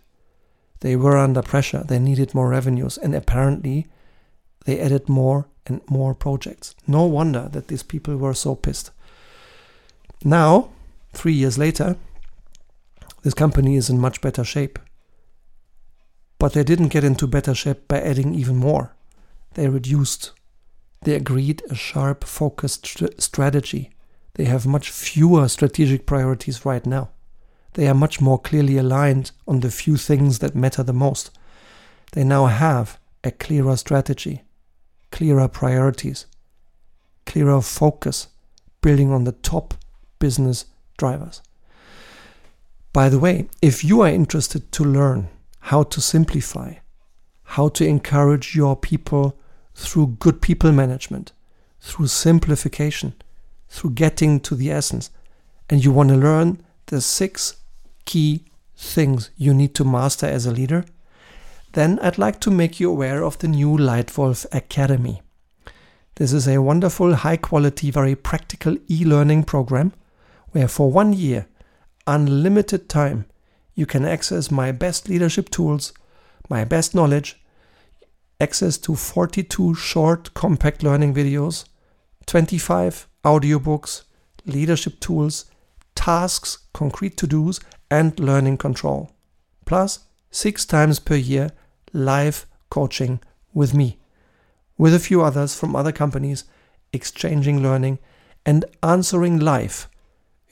They 0.81 0.95
were 0.95 1.17
under 1.17 1.41
pressure. 1.41 1.83
They 1.87 1.99
needed 1.99 2.33
more 2.35 2.49
revenues. 2.49 2.97
And 2.97 3.15
apparently, 3.15 3.87
they 4.65 4.79
added 4.79 5.07
more 5.07 5.47
and 5.65 5.81
more 5.89 6.13
projects. 6.13 6.75
No 6.87 7.05
wonder 7.05 7.49
that 7.51 7.67
these 7.67 7.83
people 7.83 8.17
were 8.17 8.33
so 8.33 8.55
pissed. 8.55 8.91
Now, 10.23 10.69
three 11.13 11.33
years 11.33 11.57
later, 11.57 11.95
this 13.23 13.33
company 13.33 13.75
is 13.75 13.89
in 13.89 13.99
much 13.99 14.21
better 14.21 14.43
shape. 14.43 14.79
But 16.39 16.53
they 16.53 16.63
didn't 16.63 16.87
get 16.87 17.03
into 17.03 17.27
better 17.27 17.53
shape 17.53 17.87
by 17.87 18.01
adding 18.01 18.33
even 18.33 18.57
more. 18.57 18.95
They 19.53 19.67
reduced. 19.67 20.31
They 21.03 21.13
agreed 21.13 21.61
a 21.69 21.75
sharp, 21.75 22.23
focused 22.23 22.87
st- 22.87 23.21
strategy. 23.21 23.91
They 24.35 24.45
have 24.45 24.65
much 24.65 24.89
fewer 24.89 25.47
strategic 25.47 26.07
priorities 26.07 26.65
right 26.65 26.85
now. 26.85 27.09
They 27.73 27.87
are 27.87 27.93
much 27.93 28.19
more 28.19 28.39
clearly 28.39 28.77
aligned 28.77 29.31
on 29.47 29.61
the 29.61 29.71
few 29.71 29.97
things 29.97 30.39
that 30.39 30.55
matter 30.55 30.83
the 30.83 30.93
most. 30.93 31.31
They 32.11 32.23
now 32.23 32.47
have 32.47 32.99
a 33.23 33.31
clearer 33.31 33.77
strategy, 33.77 34.43
clearer 35.11 35.47
priorities, 35.47 36.25
clearer 37.25 37.61
focus, 37.61 38.27
building 38.81 39.11
on 39.11 39.23
the 39.23 39.31
top 39.31 39.75
business 40.19 40.65
drivers. 40.97 41.41
By 42.93 43.07
the 43.07 43.19
way, 43.19 43.47
if 43.61 43.85
you 43.85 44.01
are 44.01 44.09
interested 44.09 44.71
to 44.73 44.83
learn 44.83 45.29
how 45.59 45.83
to 45.83 46.01
simplify, 46.01 46.75
how 47.43 47.69
to 47.69 47.85
encourage 47.85 48.55
your 48.55 48.75
people 48.75 49.39
through 49.73 50.17
good 50.19 50.41
people 50.41 50.73
management, 50.73 51.31
through 51.79 52.07
simplification, 52.07 53.13
through 53.69 53.91
getting 53.91 54.41
to 54.41 54.55
the 54.55 54.71
essence, 54.71 55.09
and 55.69 55.85
you 55.85 55.91
want 55.91 56.09
to 56.09 56.15
learn 56.15 56.61
the 56.87 56.99
six 56.99 57.55
key 58.11 58.43
things 58.75 59.29
you 59.37 59.53
need 59.53 59.73
to 59.73 59.85
master 59.85 60.25
as 60.25 60.45
a 60.45 60.51
leader, 60.51 60.83
then 61.71 61.97
I'd 61.99 62.17
like 62.17 62.41
to 62.41 62.51
make 62.51 62.77
you 62.77 62.89
aware 62.89 63.23
of 63.23 63.37
the 63.37 63.47
new 63.47 63.77
Leitwolf 63.77 64.45
Academy. 64.51 65.21
This 66.15 66.33
is 66.33 66.45
a 66.45 66.61
wonderful, 66.61 67.15
high 67.15 67.37
quality, 67.37 67.89
very 67.89 68.15
practical 68.15 68.75
e 68.89 69.05
learning 69.05 69.43
program 69.45 69.93
where 70.51 70.67
for 70.67 70.91
one 70.91 71.13
year, 71.13 71.47
unlimited 72.05 72.89
time, 72.89 73.27
you 73.75 73.85
can 73.85 74.03
access 74.03 74.51
my 74.51 74.73
best 74.73 75.07
leadership 75.07 75.49
tools, 75.49 75.93
my 76.49 76.65
best 76.65 76.93
knowledge, 76.93 77.41
access 78.41 78.77
to 78.79 78.93
42 78.93 79.73
short, 79.75 80.33
compact 80.33 80.83
learning 80.83 81.13
videos, 81.13 81.63
25 82.25 83.07
audiobooks, 83.23 84.01
leadership 84.45 84.99
tools, 84.99 85.45
tasks, 85.95 86.57
concrete 86.73 87.15
to 87.15 87.25
dos, 87.25 87.61
and 87.91 88.19
learning 88.19 88.57
control. 88.57 89.11
Plus, 89.65 89.99
six 90.31 90.65
times 90.65 90.97
per 90.97 91.15
year, 91.15 91.51
live 91.93 92.47
coaching 92.69 93.19
with 93.53 93.73
me, 93.73 93.99
with 94.77 94.95
a 94.95 94.99
few 94.99 95.21
others 95.21 95.53
from 95.53 95.75
other 95.75 95.91
companies, 95.91 96.45
exchanging 96.93 97.61
learning 97.61 97.99
and 98.45 98.65
answering 98.81 99.39
live 99.39 99.87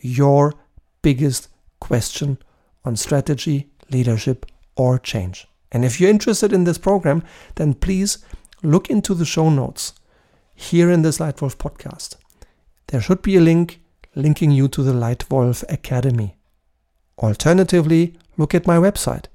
your 0.02 0.54
biggest 1.02 1.48
question 1.80 2.38
on 2.86 2.96
strategy, 2.96 3.70
leadership, 3.90 4.46
or 4.76 5.00
change. 5.00 5.48
And 5.72 5.86
if 5.86 6.00
you're 6.00 6.10
interested 6.10 6.54
in 6.54 6.64
this 6.64 6.78
program, 6.78 7.24
then 7.56 7.74
please 7.74 8.20
look 8.64 8.90
into 8.90 9.14
the 9.14 9.26
show 9.26 9.50
notes 9.50 9.94
here 10.56 10.90
in 10.90 11.02
this 11.04 11.20
Leitwolf 11.20 11.56
podcast. 11.56 12.16
There 12.88 13.02
should 13.02 13.22
be 13.22 13.38
a 13.38 13.42
link 13.42 13.82
linking 14.16 14.52
you 14.52 14.68
to 14.70 14.84
the 14.84 14.94
Leitwolf 14.94 15.64
Academy. 15.70 16.39
Alternatively, 17.20 18.18
look 18.38 18.56
at 18.56 18.68
my 18.68 18.78
website. 18.78 19.26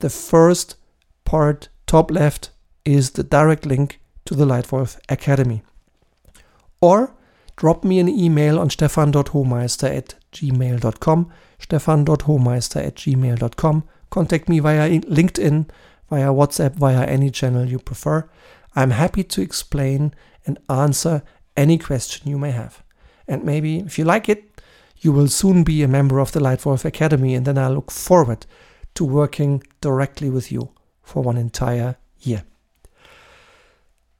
The 0.00 0.10
first 0.10 0.76
part, 1.24 1.68
top 1.86 2.10
left, 2.10 2.50
is 2.84 3.12
the 3.12 3.22
direct 3.22 3.64
link 3.64 4.00
to 4.24 4.34
the 4.34 4.44
Leitwolf 4.44 4.98
Academy. 5.08 5.62
Or 6.80 7.14
drop 7.56 7.84
me 7.84 8.00
an 8.00 8.08
email 8.08 8.58
on 8.58 8.70
stefan.hohmeister 8.70 9.96
at 9.96 10.14
gmail.com, 10.32 11.32
stefan.hohmeister 11.60 12.84
at 12.84 12.96
gmail.com. 12.96 13.84
Contact 14.10 14.48
me 14.48 14.58
via 14.58 15.00
LinkedIn, 15.00 15.68
via 16.10 16.28
WhatsApp, 16.28 16.74
via 16.74 17.04
any 17.04 17.30
channel 17.30 17.64
you 17.64 17.78
prefer. 17.78 18.28
I'm 18.74 18.90
happy 18.90 19.22
to 19.24 19.40
explain 19.40 20.14
and 20.44 20.58
answer 20.68 21.22
any 21.56 21.78
question 21.78 22.28
you 22.28 22.38
may 22.38 22.50
have. 22.50 22.82
And 23.28 23.44
maybe 23.44 23.78
if 23.78 23.98
you 23.98 24.04
like 24.04 24.28
it, 24.28 24.51
you 25.02 25.10
will 25.12 25.28
soon 25.28 25.64
be 25.64 25.82
a 25.82 25.88
member 25.88 26.20
of 26.20 26.30
the 26.30 26.40
Leitwolf 26.40 26.84
Academy, 26.84 27.34
and 27.34 27.44
then 27.44 27.58
I 27.58 27.68
look 27.68 27.90
forward 27.90 28.46
to 28.94 29.04
working 29.04 29.62
directly 29.80 30.30
with 30.30 30.52
you 30.52 30.70
for 31.02 31.22
one 31.22 31.36
entire 31.36 31.96
year. 32.20 32.44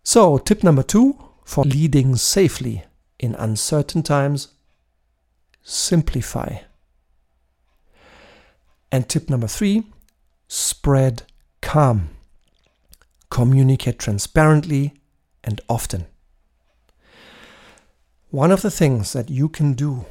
So, 0.02 0.38
tip 0.38 0.64
number 0.64 0.82
two 0.82 1.16
for 1.44 1.64
leading 1.64 2.16
safely 2.16 2.84
in 3.20 3.36
uncertain 3.36 4.02
times 4.02 4.48
simplify. 5.62 6.58
And 8.90 9.08
tip 9.08 9.30
number 9.30 9.46
three 9.46 9.84
spread 10.48 11.22
calm. 11.60 12.10
Communicate 13.30 14.00
transparently 14.00 14.94
and 15.44 15.60
often. 15.68 16.06
One 18.30 18.50
of 18.50 18.62
the 18.62 18.70
things 18.70 19.12
that 19.12 19.30
you 19.30 19.48
can 19.48 19.74
do 19.74 20.06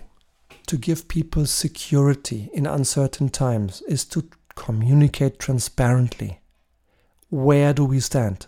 to 0.72 0.78
give 0.78 1.10
people 1.10 1.46
security 1.46 2.50
in 2.54 2.66
uncertain 2.66 3.28
times 3.28 3.82
is 3.90 4.06
to 4.06 4.24
communicate 4.56 5.38
transparently. 5.38 6.40
Where 7.30 7.74
do 7.74 7.84
we 7.84 8.00
stand? 8.00 8.48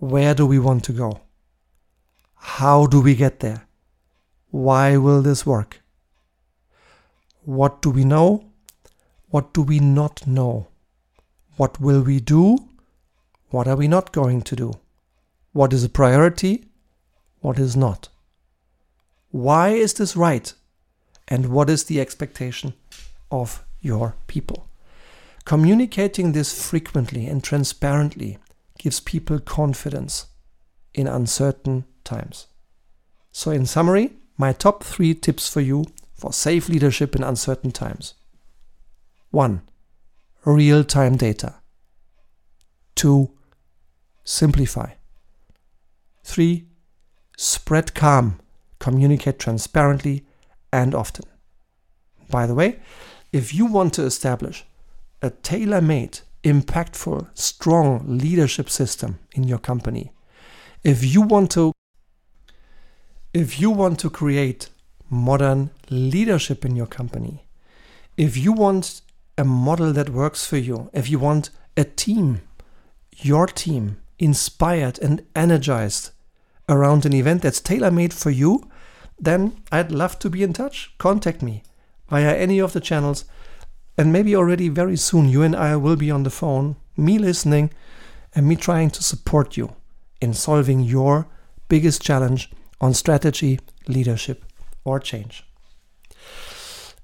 Where 0.00 0.34
do 0.34 0.44
we 0.44 0.58
want 0.58 0.82
to 0.86 0.92
go? 0.92 1.20
How 2.34 2.86
do 2.86 3.00
we 3.00 3.14
get 3.14 3.38
there? 3.38 3.68
Why 4.50 4.96
will 4.96 5.22
this 5.22 5.46
work? 5.46 5.80
What 7.44 7.80
do 7.80 7.90
we 7.90 8.04
know? 8.04 8.50
What 9.28 9.54
do 9.54 9.62
we 9.62 9.78
not 9.78 10.26
know? 10.26 10.66
What 11.58 11.80
will 11.80 12.02
we 12.02 12.18
do? 12.18 12.58
What 13.50 13.68
are 13.68 13.76
we 13.76 13.86
not 13.86 14.10
going 14.10 14.42
to 14.42 14.56
do? 14.56 14.72
What 15.52 15.72
is 15.72 15.84
a 15.84 15.88
priority? 15.88 16.64
What 17.38 17.60
is 17.60 17.76
not? 17.76 18.08
Why 19.30 19.68
is 19.68 19.94
this 19.94 20.16
right? 20.16 20.52
And 21.30 21.46
what 21.46 21.70
is 21.70 21.84
the 21.84 22.00
expectation 22.00 22.74
of 23.30 23.64
your 23.80 24.16
people? 24.26 24.66
Communicating 25.44 26.32
this 26.32 26.68
frequently 26.68 27.26
and 27.26 27.42
transparently 27.42 28.38
gives 28.78 28.98
people 29.00 29.38
confidence 29.38 30.26
in 30.92 31.06
uncertain 31.06 31.84
times. 32.02 32.48
So, 33.30 33.52
in 33.52 33.64
summary, 33.64 34.12
my 34.36 34.52
top 34.52 34.82
three 34.82 35.14
tips 35.14 35.48
for 35.48 35.60
you 35.60 35.84
for 36.14 36.32
safe 36.32 36.68
leadership 36.68 37.14
in 37.14 37.22
uncertain 37.22 37.70
times 37.70 38.14
1. 39.30 39.62
Real 40.44 40.82
time 40.82 41.16
data. 41.16 41.54
2. 42.96 43.30
Simplify. 44.24 44.92
3. 46.24 46.66
Spread 47.36 47.94
calm, 47.94 48.40
communicate 48.78 49.38
transparently 49.38 50.24
and 50.72 50.94
often. 50.94 51.24
By 52.30 52.46
the 52.46 52.54
way, 52.54 52.78
if 53.32 53.54
you 53.54 53.66
want 53.66 53.94
to 53.94 54.04
establish 54.04 54.64
a 55.22 55.30
tailor 55.30 55.80
made, 55.80 56.20
impactful, 56.44 57.28
strong 57.34 58.02
leadership 58.06 58.70
system 58.70 59.18
in 59.32 59.44
your 59.44 59.58
company, 59.58 60.12
if 60.82 61.04
you 61.04 61.20
want 61.20 61.50
to 61.52 61.72
if 63.32 63.60
you 63.60 63.70
want 63.70 64.00
to 64.00 64.10
create 64.10 64.70
modern 65.08 65.70
leadership 65.88 66.64
in 66.64 66.74
your 66.74 66.86
company, 66.86 67.44
if 68.16 68.36
you 68.36 68.52
want 68.52 69.02
a 69.38 69.44
model 69.44 69.92
that 69.92 70.10
works 70.10 70.44
for 70.44 70.56
you, 70.56 70.90
if 70.92 71.08
you 71.08 71.18
want 71.18 71.50
a 71.76 71.84
team, 71.84 72.40
your 73.16 73.46
team, 73.46 73.98
inspired 74.18 74.98
and 74.98 75.24
energized 75.34 76.10
around 76.68 77.06
an 77.06 77.14
event 77.14 77.42
that's 77.42 77.60
tailor 77.60 77.90
made 77.90 78.12
for 78.12 78.30
you, 78.30 78.69
then 79.20 79.62
I'd 79.70 79.92
love 79.92 80.18
to 80.20 80.30
be 80.30 80.42
in 80.42 80.52
touch. 80.52 80.94
Contact 80.98 81.42
me 81.42 81.62
via 82.08 82.34
any 82.34 82.58
of 82.58 82.72
the 82.72 82.80
channels. 82.80 83.24
And 83.98 84.12
maybe 84.12 84.34
already 84.34 84.68
very 84.68 84.96
soon, 84.96 85.28
you 85.28 85.42
and 85.42 85.54
I 85.54 85.76
will 85.76 85.96
be 85.96 86.10
on 86.10 86.22
the 86.22 86.30
phone, 86.30 86.76
me 86.96 87.18
listening 87.18 87.70
and 88.34 88.48
me 88.48 88.56
trying 88.56 88.90
to 88.90 89.02
support 89.02 89.56
you 89.56 89.74
in 90.20 90.32
solving 90.32 90.80
your 90.80 91.26
biggest 91.68 92.02
challenge 92.02 92.50
on 92.80 92.94
strategy, 92.94 93.60
leadership, 93.86 94.44
or 94.84 94.98
change. 94.98 95.44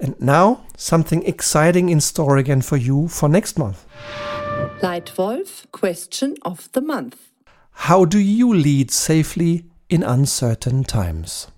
And 0.00 0.18
now, 0.20 0.66
something 0.76 1.24
exciting 1.24 1.88
in 1.88 2.00
store 2.00 2.36
again 2.36 2.62
for 2.62 2.76
you 2.76 3.08
for 3.08 3.28
next 3.28 3.58
month. 3.58 3.86
Leitwolf 4.82 5.70
question 5.72 6.36
of 6.42 6.70
the 6.72 6.80
month. 6.80 7.30
How 7.72 8.04
do 8.04 8.18
you 8.18 8.54
lead 8.54 8.90
safely 8.90 9.64
in 9.88 10.02
uncertain 10.02 10.84
times? 10.84 11.48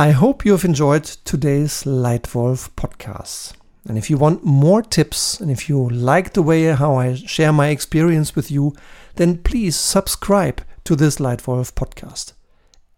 I 0.00 0.12
hope 0.12 0.46
you 0.46 0.52
have 0.52 0.64
enjoyed 0.64 1.04
today's 1.04 1.84
Leitwolf 1.84 2.70
podcast. 2.70 3.52
And 3.86 3.98
if 3.98 4.08
you 4.08 4.16
want 4.16 4.42
more 4.42 4.80
tips 4.80 5.38
and 5.38 5.50
if 5.50 5.68
you 5.68 5.90
like 5.90 6.32
the 6.32 6.40
way 6.40 6.64
how 6.72 6.94
I 6.94 7.16
share 7.16 7.52
my 7.52 7.68
experience 7.68 8.34
with 8.34 8.50
you, 8.50 8.74
then 9.16 9.42
please 9.42 9.76
subscribe 9.76 10.62
to 10.84 10.96
this 10.96 11.18
Leitwolf 11.18 11.74
podcast 11.74 12.32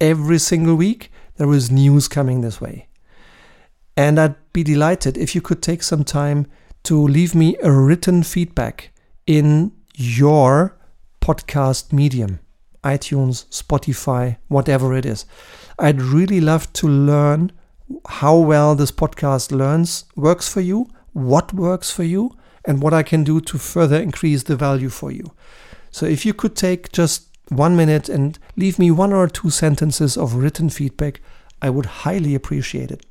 every 0.00 0.38
single 0.38 0.76
week 0.76 1.10
there 1.38 1.52
is 1.52 1.72
news 1.72 2.06
coming 2.06 2.40
this 2.40 2.60
way. 2.60 2.86
And 3.96 4.20
I'd 4.20 4.52
be 4.52 4.62
delighted 4.62 5.18
if 5.18 5.34
you 5.34 5.40
could 5.40 5.60
take 5.60 5.82
some 5.82 6.04
time 6.04 6.46
to 6.84 7.02
leave 7.02 7.34
me 7.34 7.56
a 7.64 7.72
written 7.72 8.22
feedback 8.22 8.92
in 9.26 9.72
your 9.96 10.78
podcast 11.20 11.92
medium 11.92 12.38
iTunes, 12.84 13.46
Spotify, 13.50 14.36
whatever 14.48 14.94
it 14.94 15.06
is. 15.06 15.24
I'd 15.82 16.00
really 16.00 16.40
love 16.40 16.72
to 16.74 16.86
learn 16.86 17.50
how 18.08 18.38
well 18.38 18.76
this 18.76 18.92
podcast 18.92 19.50
learns 19.50 20.04
works 20.14 20.48
for 20.48 20.60
you, 20.60 20.86
what 21.12 21.52
works 21.52 21.90
for 21.90 22.04
you, 22.04 22.36
and 22.64 22.80
what 22.80 22.94
I 22.94 23.02
can 23.02 23.24
do 23.24 23.40
to 23.40 23.58
further 23.58 23.96
increase 23.96 24.44
the 24.44 24.54
value 24.54 24.88
for 24.88 25.10
you. 25.10 25.32
So 25.90 26.06
if 26.06 26.24
you 26.24 26.34
could 26.34 26.54
take 26.54 26.92
just 26.92 27.26
one 27.48 27.76
minute 27.76 28.08
and 28.08 28.38
leave 28.56 28.78
me 28.78 28.92
one 28.92 29.12
or 29.12 29.26
two 29.26 29.50
sentences 29.50 30.16
of 30.16 30.36
written 30.36 30.70
feedback, 30.70 31.20
I 31.60 31.70
would 31.70 31.86
highly 31.86 32.36
appreciate 32.36 32.92
it. 32.92 33.04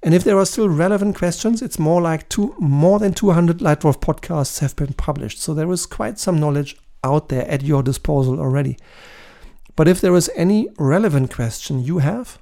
And 0.00 0.14
if 0.14 0.22
there 0.22 0.38
are 0.38 0.46
still 0.46 0.68
relevant 0.68 1.16
questions, 1.16 1.60
it's 1.60 1.76
more 1.76 2.00
like 2.00 2.28
two, 2.28 2.54
more 2.60 3.00
than 3.00 3.14
200 3.14 3.58
Leitwolf 3.58 4.00
podcasts 4.00 4.60
have 4.60 4.76
been 4.76 4.92
published. 4.92 5.40
So 5.40 5.54
there 5.54 5.72
is 5.72 5.86
quite 5.86 6.20
some 6.20 6.38
knowledge 6.38 6.76
out 7.02 7.30
there 7.30 7.48
at 7.48 7.62
your 7.64 7.82
disposal 7.82 8.38
already. 8.38 8.78
But 9.76 9.88
if 9.88 10.00
there 10.00 10.16
is 10.16 10.30
any 10.34 10.68
relevant 10.78 11.32
question 11.32 11.84
you 11.84 11.98
have 11.98 12.38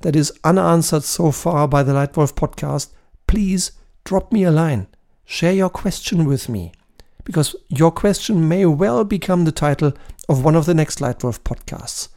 that 0.00 0.14
is 0.14 0.32
unanswered 0.44 1.02
so 1.02 1.32
far 1.32 1.66
by 1.66 1.82
the 1.82 1.92
Leitwolf 1.92 2.34
podcast, 2.34 2.92
please 3.26 3.72
drop 4.04 4.32
me 4.32 4.44
a 4.44 4.50
line. 4.50 4.86
Share 5.24 5.52
your 5.52 5.68
question 5.68 6.24
with 6.24 6.48
me 6.48 6.72
because 7.24 7.54
your 7.68 7.90
question 7.90 8.48
may 8.48 8.64
well 8.64 9.04
become 9.04 9.44
the 9.44 9.52
title 9.52 9.92
of 10.28 10.44
one 10.44 10.54
of 10.54 10.66
the 10.66 10.74
next 10.74 11.00
Leitwolf 11.00 11.40
podcasts. 11.40 12.08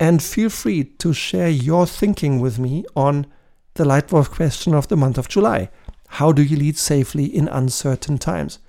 And 0.00 0.22
feel 0.22 0.48
free 0.48 0.84
to 0.84 1.12
share 1.12 1.50
your 1.50 1.86
thinking 1.86 2.40
with 2.40 2.58
me 2.58 2.84
on 2.94 3.26
the 3.74 3.84
Leitwolf 3.84 4.30
question 4.30 4.74
of 4.74 4.88
the 4.88 4.96
month 4.96 5.18
of 5.18 5.28
July. 5.28 5.70
How 6.08 6.32
do 6.32 6.42
you 6.42 6.56
lead 6.56 6.78
safely 6.78 7.24
in 7.24 7.48
uncertain 7.48 8.16
times? 8.16 8.60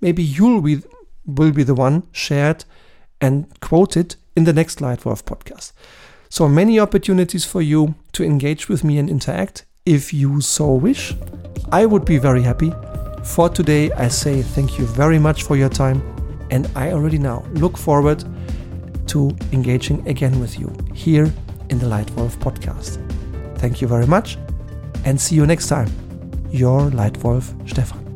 Maybe 0.00 0.22
you'll 0.22 0.62
be, 0.62 0.82
will 1.26 1.52
be 1.52 1.62
the 1.62 1.74
one 1.74 2.08
shared 2.10 2.64
and 3.20 3.46
quoted 3.60 4.16
in 4.38 4.44
the 4.44 4.52
next 4.52 4.78
Leitwolf 4.78 5.24
podcast. 5.24 5.72
So 6.28 6.48
many 6.48 6.78
opportunities 6.78 7.44
for 7.44 7.60
you 7.60 7.96
to 8.12 8.22
engage 8.22 8.68
with 8.68 8.84
me 8.84 8.96
and 8.98 9.10
interact 9.10 9.66
if 9.84 10.14
you 10.14 10.40
so 10.40 10.74
wish. 10.74 11.12
I 11.72 11.86
would 11.86 12.04
be 12.04 12.18
very 12.18 12.42
happy. 12.42 12.72
For 13.24 13.48
today, 13.48 13.90
I 13.92 14.06
say 14.06 14.42
thank 14.42 14.78
you 14.78 14.86
very 14.86 15.18
much 15.18 15.42
for 15.42 15.56
your 15.56 15.68
time, 15.68 16.00
and 16.52 16.70
I 16.76 16.92
already 16.92 17.18
now 17.18 17.44
look 17.54 17.76
forward 17.76 18.22
to 19.08 19.36
engaging 19.52 20.06
again 20.06 20.38
with 20.38 20.56
you 20.60 20.72
here 20.94 21.32
in 21.70 21.80
the 21.80 21.86
Leitwolf 21.86 22.38
podcast. 22.38 22.92
Thank 23.58 23.80
you 23.80 23.88
very 23.88 24.06
much, 24.06 24.38
and 25.04 25.20
see 25.20 25.34
you 25.34 25.46
next 25.46 25.66
time. 25.66 25.90
Your 26.52 26.90
Leitwolf 26.90 27.44
Stefan. 27.68 28.07